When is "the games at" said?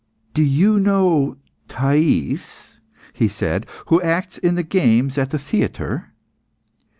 4.55-5.29